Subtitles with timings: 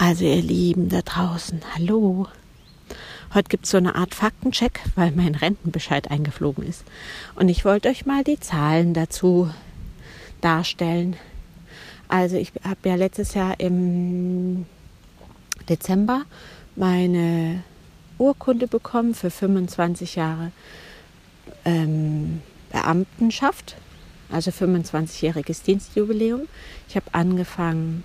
[0.00, 2.28] Also ihr Lieben da draußen, hallo.
[3.34, 6.84] Heute gibt es so eine Art Faktencheck, weil mein Rentenbescheid eingeflogen ist.
[7.34, 9.50] Und ich wollte euch mal die Zahlen dazu
[10.40, 11.16] darstellen.
[12.06, 14.66] Also ich habe ja letztes Jahr im
[15.68, 16.22] Dezember
[16.76, 17.64] meine
[18.18, 20.52] Urkunde bekommen für 25 Jahre
[21.64, 22.40] ähm,
[22.70, 23.74] Beamtenschaft,
[24.30, 26.42] also 25-jähriges Dienstjubiläum.
[26.88, 28.04] Ich habe angefangen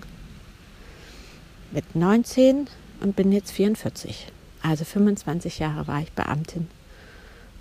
[1.73, 2.67] mit 19
[3.01, 4.27] und bin jetzt 44.
[4.61, 6.67] Also 25 Jahre war ich Beamtin.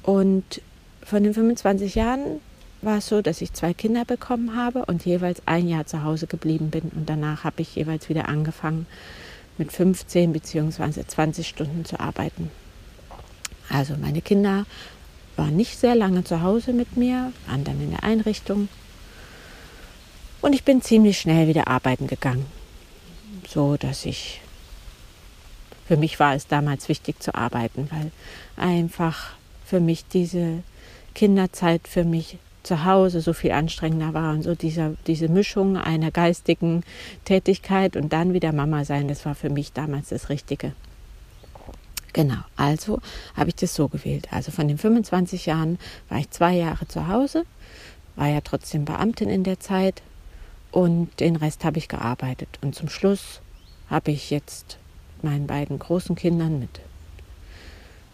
[0.02, 0.60] Und
[1.02, 2.40] von den 25 Jahren
[2.82, 6.26] war es so, dass ich zwei Kinder bekommen habe und jeweils ein Jahr zu Hause
[6.26, 6.90] geblieben bin.
[6.94, 8.86] Und danach habe ich jeweils wieder angefangen,
[9.58, 11.04] mit 15 bzw.
[11.06, 12.50] 20 Stunden zu arbeiten.
[13.68, 14.66] Also meine Kinder
[15.36, 18.68] waren nicht sehr lange zu Hause mit mir, waren dann in der Einrichtung.
[20.40, 22.46] Und ich bin ziemlich schnell wieder arbeiten gegangen
[23.52, 24.40] so, dass ich,
[25.86, 28.10] für mich war es damals wichtig zu arbeiten, weil
[28.56, 29.34] einfach
[29.66, 30.62] für mich diese
[31.14, 36.10] Kinderzeit für mich zu Hause so viel anstrengender war und so dieser, diese Mischung einer
[36.10, 36.84] geistigen
[37.24, 40.72] Tätigkeit und dann wieder Mama sein, das war für mich damals das Richtige.
[42.12, 43.00] Genau, also
[43.34, 44.28] habe ich das so gewählt.
[44.30, 47.44] Also von den 25 Jahren war ich zwei Jahre zu Hause,
[48.16, 50.02] war ja trotzdem Beamtin in der Zeit
[50.70, 52.58] und den Rest habe ich gearbeitet.
[52.62, 53.41] Und zum Schluss
[53.92, 54.78] habe ich jetzt
[55.20, 56.80] meinen beiden großen Kindern mit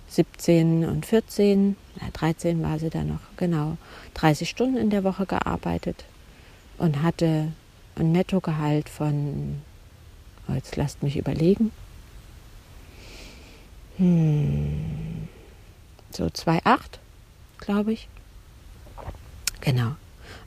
[0.09, 1.77] 17 und 14,
[2.15, 3.79] 13 war sie da noch, genau,
[4.15, 6.05] 30 Stunden in der Woche gearbeitet
[6.79, 7.53] und hatte
[7.95, 9.63] ein Nettogehalt von,
[10.49, 11.71] oh, jetzt lasst mich überlegen,
[13.99, 15.29] hm,
[16.11, 16.99] so 2,8,
[17.59, 18.09] glaube ich.
[19.61, 19.95] Genau.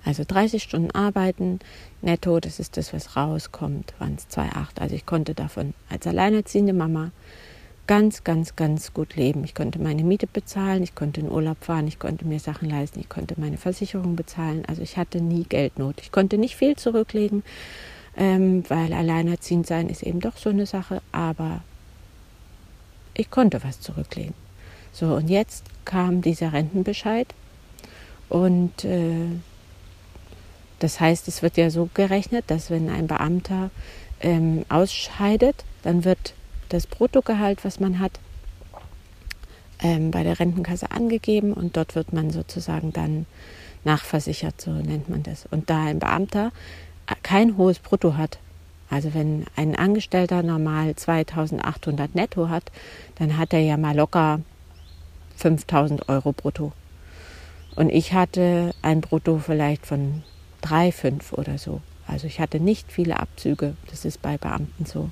[0.06, 1.60] Also 30 Stunden arbeiten
[2.02, 4.80] netto, das ist das, was rauskommt, waren es 2,8.
[4.80, 7.12] Also ich konnte davon als alleinerziehende Mama
[7.88, 9.44] ganz, ganz, ganz gut leben.
[9.44, 13.00] Ich konnte meine Miete bezahlen, ich konnte in Urlaub fahren, ich konnte mir Sachen leisten,
[13.00, 14.64] ich konnte meine Versicherung bezahlen.
[14.68, 15.96] Also ich hatte nie Geldnot.
[16.02, 17.44] Ich konnte nicht viel zurücklegen,
[18.16, 21.62] ähm, weil alleinerziehend sein ist eben doch so eine Sache, aber
[23.14, 24.34] ich konnte was zurücklegen.
[24.94, 27.28] So, und jetzt kam dieser Rentenbescheid
[28.30, 29.28] und äh,
[30.82, 33.70] das heißt, es wird ja so gerechnet, dass wenn ein Beamter
[34.20, 36.34] ähm, ausscheidet, dann wird
[36.70, 38.20] das Bruttogehalt, was man hat,
[39.80, 43.28] ähm, bei der Rentenkasse angegeben und dort wird man sozusagen dann
[43.84, 45.46] nachversichert, so nennt man das.
[45.46, 46.52] Und da ein Beamter
[47.24, 48.40] kein hohes Brutto hat,
[48.90, 52.72] also wenn ein Angestellter normal 2800 netto hat,
[53.16, 54.42] dann hat er ja mal locker
[55.38, 56.72] 5000 Euro brutto.
[57.76, 60.24] Und ich hatte ein Brutto vielleicht von
[60.62, 61.82] drei, fünf oder so.
[62.08, 63.76] Also ich hatte nicht viele Abzüge.
[63.90, 65.10] Das ist bei Beamten so.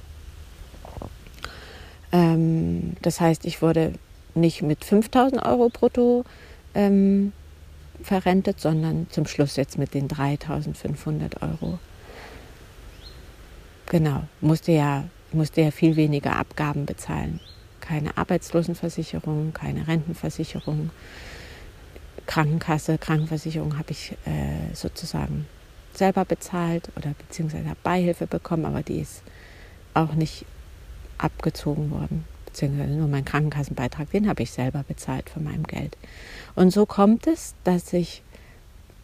[2.12, 3.94] Ähm, das heißt, ich wurde
[4.36, 6.26] nicht mit 5000 Euro brutto
[6.74, 7.34] ähm,
[8.02, 11.80] verrentet, sondern zum Schluss jetzt mit den 3500 Euro.
[13.88, 17.40] Genau, musste ja, musste ja viel weniger Abgaben bezahlen.
[17.81, 20.92] Keine Arbeitslosenversicherung, keine Rentenversicherung,
[22.29, 25.47] Krankenkasse, Krankenversicherung habe ich äh, sozusagen
[25.95, 29.23] selber bezahlt oder beziehungsweise Beihilfe bekommen, aber die ist
[29.95, 30.45] auch nicht
[31.18, 35.97] abgezogen worden, beziehungsweise nur mein Krankenkassenbeitrag, den habe ich selber bezahlt von meinem Geld.
[36.53, 38.22] Und so kommt es, dass ich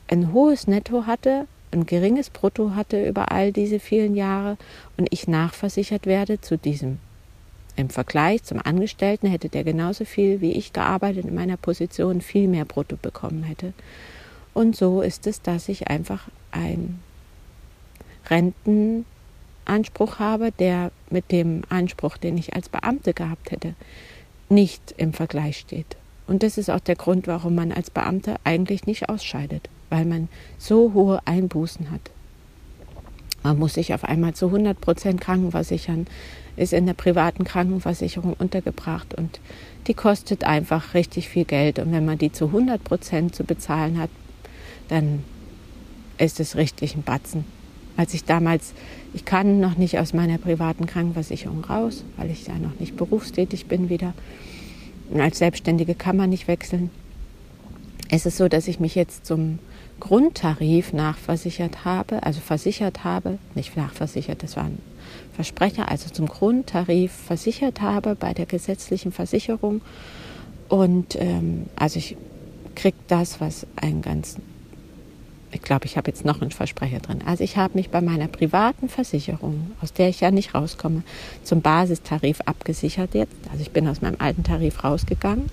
[0.07, 4.55] ein hohes Netto hatte, ein geringes Brutto hatte über all diese vielen Jahre
[4.97, 6.99] und ich nachversichert werde zu diesem
[7.75, 12.47] im Vergleich zum Angestellten hätte der genauso viel wie ich gearbeitet in meiner Position, viel
[12.47, 13.73] mehr Brutto bekommen hätte.
[14.53, 17.01] Und so ist es, dass ich einfach einen
[18.29, 23.73] Rentenanspruch habe, der mit dem Anspruch, den ich als Beamte gehabt hätte,
[24.47, 25.97] nicht im Vergleich steht.
[26.27, 30.29] Und das ist auch der Grund, warum man als Beamter eigentlich nicht ausscheidet, weil man
[30.57, 32.01] so hohe Einbußen hat.
[33.43, 36.07] Man muss sich auf einmal zu 100 Prozent krankenversichern,
[36.57, 39.39] ist in der privaten Krankenversicherung untergebracht und
[39.87, 41.79] die kostet einfach richtig viel Geld.
[41.79, 44.09] Und wenn man die zu 100 Prozent zu bezahlen hat,
[44.87, 45.23] dann
[46.17, 47.45] ist es richtig ein Batzen.
[47.97, 48.73] Als ich damals,
[49.13, 53.67] ich kann noch nicht aus meiner privaten Krankenversicherung raus, weil ich ja noch nicht berufstätig
[53.67, 54.13] bin wieder.
[55.09, 56.89] Und als Selbstständige kann man nicht wechseln.
[58.09, 59.59] Es ist so, dass ich mich jetzt zum
[59.99, 64.77] Grundtarif nachversichert habe, also versichert habe, nicht nachversichert, das war ein
[65.33, 69.81] Versprecher, also zum Grundtarif versichert habe bei der gesetzlichen Versicherung.
[70.69, 72.17] Und ähm, also ich
[72.75, 74.37] kriege das, was ein ganz
[75.51, 77.19] ich glaube, ich habe jetzt noch einen Versprecher drin.
[77.25, 81.03] Also ich habe mich bei meiner privaten Versicherung, aus der ich ja nicht rauskomme,
[81.43, 83.35] zum Basistarif abgesichert jetzt.
[83.49, 85.49] Also ich bin aus meinem alten Tarif rausgegangen,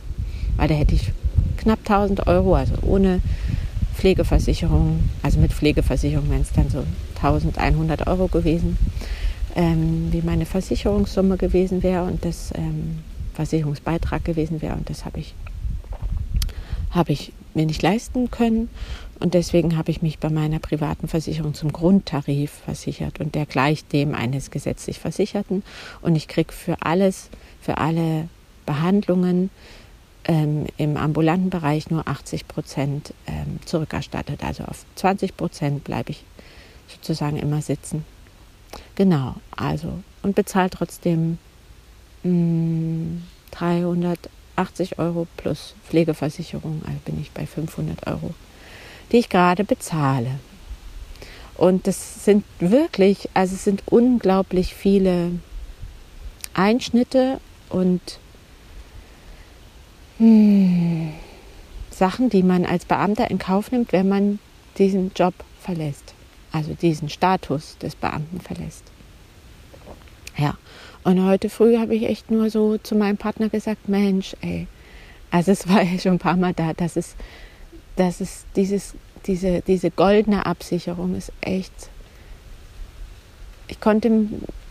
[0.56, 1.12] weil da hätte ich
[1.62, 3.20] knapp 1000 Euro, also ohne
[3.94, 6.84] Pflegeversicherung, also mit Pflegeversicherung wären es dann so
[7.16, 8.76] 1100 Euro gewesen,
[9.54, 12.98] ähm, wie meine Versicherungssumme gewesen wäre und das ähm,
[13.34, 14.74] Versicherungsbeitrag gewesen wäre.
[14.74, 15.34] Und das habe ich,
[16.90, 18.68] hab ich mir nicht leisten können.
[19.20, 23.92] Und deswegen habe ich mich bei meiner privaten Versicherung zum Grundtarif versichert und der gleicht
[23.92, 25.62] dem eines gesetzlich Versicherten.
[26.00, 27.28] Und ich kriege für alles,
[27.60, 28.28] für alle
[28.66, 29.50] Behandlungen
[30.24, 34.44] ähm, im ambulanten Bereich nur 80 Prozent ähm, zurückerstattet.
[34.44, 36.24] Also auf 20 Prozent bleibe ich
[36.88, 38.04] sozusagen immer sitzen.
[38.94, 41.38] Genau, also und bezahle trotzdem
[42.22, 48.32] mh, mm, 380 Euro plus Pflegeversicherung, also bin ich bei 500 Euro
[49.12, 50.38] die ich gerade bezahle.
[51.56, 55.32] Und das sind wirklich, also es sind unglaublich viele
[56.54, 58.00] Einschnitte und
[60.22, 61.12] hm,
[61.90, 64.38] Sachen, die man als Beamter in Kauf nimmt, wenn man
[64.78, 66.14] diesen Job verlässt.
[66.52, 68.84] Also diesen Status des Beamten verlässt.
[70.36, 70.56] Ja,
[71.04, 74.66] und heute früh habe ich echt nur so zu meinem Partner gesagt, Mensch, ey,
[75.30, 77.16] also es war ja schon ein paar Mal da, dass es
[77.96, 78.94] dass es dieses,
[79.26, 81.72] diese, diese goldene Absicherung ist echt.
[83.68, 84.28] Ich konnte,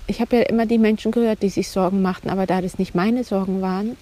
[0.08, 2.96] ich habe ja immer die Menschen gehört, die sich Sorgen machten, aber da das nicht
[2.96, 3.98] meine Sorgen waren,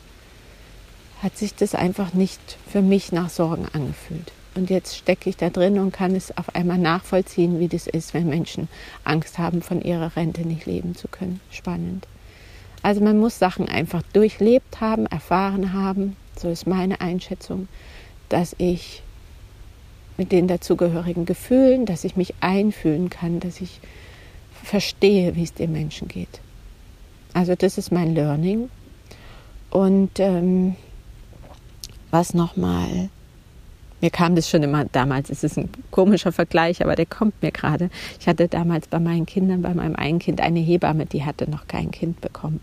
[1.21, 4.31] hat sich das einfach nicht für mich nach Sorgen angefühlt.
[4.55, 8.13] Und jetzt stecke ich da drin und kann es auf einmal nachvollziehen, wie das ist,
[8.13, 8.67] wenn Menschen
[9.03, 11.39] Angst haben, von ihrer Rente nicht leben zu können.
[11.51, 12.07] Spannend.
[12.81, 17.67] Also man muss Sachen einfach durchlebt haben, erfahren haben, so ist meine Einschätzung,
[18.29, 19.03] dass ich
[20.17, 23.79] mit den dazugehörigen Gefühlen, dass ich mich einfühlen kann, dass ich
[24.63, 26.41] verstehe, wie es dem Menschen geht.
[27.33, 28.69] Also das ist mein Learning.
[29.69, 30.75] Und ähm,
[32.11, 33.09] was nochmal,
[34.01, 37.51] mir kam das schon immer damals, es ist ein komischer Vergleich, aber der kommt mir
[37.51, 37.89] gerade.
[38.19, 41.67] Ich hatte damals bei meinen Kindern, bei meinem einen Kind eine Hebamme, die hatte noch
[41.67, 42.61] kein Kind bekommen.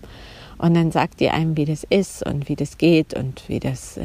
[0.59, 3.99] Und dann sagt die einem, wie das ist und wie das geht und wie das,
[3.99, 4.03] äh,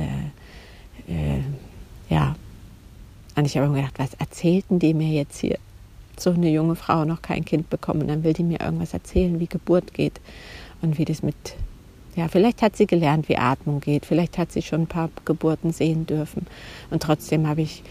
[1.07, 1.41] äh,
[2.09, 2.35] ja,
[3.35, 5.57] und ich habe mir gedacht, was erzählten die mir jetzt hier?
[6.19, 9.39] So eine junge Frau noch kein Kind bekommen, und dann will die mir irgendwas erzählen,
[9.39, 10.19] wie Geburt geht
[10.81, 11.55] und wie das mit,
[12.15, 15.71] ja, vielleicht hat sie gelernt, wie Atmung geht, vielleicht hat sie schon ein paar Geburten
[15.71, 16.45] sehen dürfen.
[16.89, 17.83] Und trotzdem habe ich,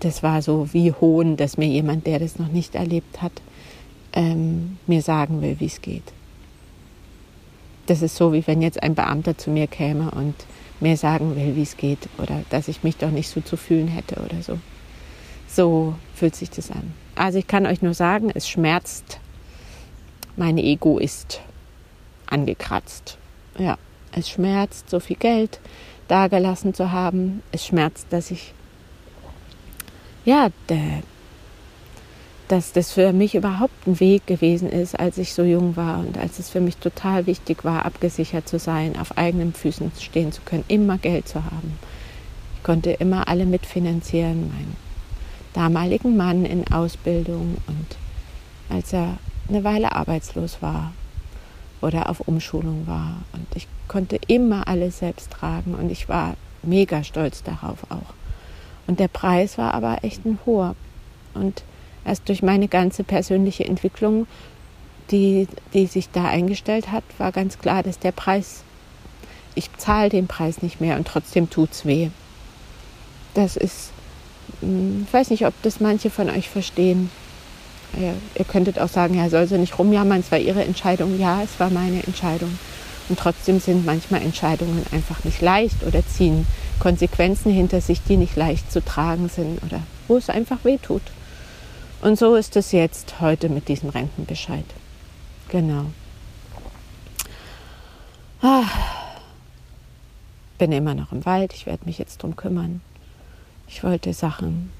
[0.00, 3.32] das war so wie Hohn, dass mir jemand, der das noch nicht erlebt hat,
[4.12, 6.04] ähm, mir sagen will, wie es geht.
[7.86, 10.34] Das ist so, wie wenn jetzt ein Beamter zu mir käme und
[10.80, 13.88] mir sagen will, wie es geht oder dass ich mich doch nicht so zu fühlen
[13.88, 14.58] hätte oder so.
[15.48, 16.94] So fühlt sich das an.
[17.14, 19.18] Also ich kann euch nur sagen, es schmerzt.
[20.36, 21.40] Mein Ego ist
[22.26, 23.18] angekratzt.
[23.58, 23.78] Ja,
[24.12, 25.60] es schmerzt, so viel Geld
[26.08, 27.42] dagelassen zu haben.
[27.52, 28.52] Es schmerzt, dass ich,
[30.24, 31.02] ja, der,
[32.48, 36.18] dass das für mich überhaupt ein Weg gewesen ist, als ich so jung war und
[36.18, 40.42] als es für mich total wichtig war, abgesichert zu sein, auf eigenen Füßen stehen zu
[40.42, 41.78] können, immer Geld zu haben.
[42.56, 44.76] Ich konnte immer alle mitfinanzieren, mein
[45.52, 47.96] damaligen Mann in Ausbildung und
[48.68, 49.18] als er
[49.48, 50.92] eine Weile arbeitslos war
[51.84, 53.18] oder auf Umschulung war.
[53.32, 58.14] Und ich konnte immer alles selbst tragen und ich war mega stolz darauf auch.
[58.86, 60.74] Und der Preis war aber echt ein hoher.
[61.34, 61.62] Und
[62.04, 64.26] erst durch meine ganze persönliche Entwicklung,
[65.10, 68.62] die, die sich da eingestellt hat, war ganz klar, dass der Preis,
[69.54, 72.10] ich zahle den Preis nicht mehr und trotzdem tut es weh.
[73.34, 73.90] Das ist
[74.60, 77.10] ich weiß nicht, ob das manche von euch verstehen.
[77.98, 81.18] Ihr könntet auch sagen, ja, soll sie nicht rumjammern, es war ihre Entscheidung.
[81.18, 82.58] Ja, es war meine Entscheidung.
[83.08, 86.46] Und trotzdem sind manchmal Entscheidungen einfach nicht leicht oder ziehen
[86.80, 91.02] Konsequenzen hinter sich, die nicht leicht zu tragen sind oder wo es einfach weh tut.
[92.00, 94.64] Und so ist es jetzt heute mit diesem Rentenbescheid.
[95.48, 95.86] Genau.
[98.42, 98.64] Ah,
[100.58, 102.80] bin immer noch im Wald, ich werde mich jetzt drum kümmern.
[103.68, 104.70] Ich wollte Sachen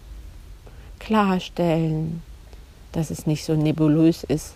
[0.98, 2.22] klarstellen,
[2.94, 4.54] dass es nicht so nebulös ist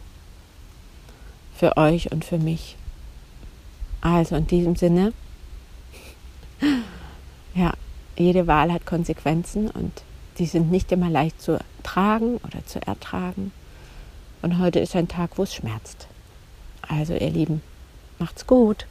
[1.57, 2.77] für euch und für mich.
[4.01, 5.13] Also in diesem Sinne,
[7.55, 7.73] ja,
[8.17, 10.03] jede Wahl hat Konsequenzen und
[10.39, 13.51] die sind nicht immer leicht zu tragen oder zu ertragen.
[14.41, 16.07] Und heute ist ein Tag, wo es schmerzt.
[16.83, 17.61] Also ihr Lieben,
[18.21, 18.87] macht's gut.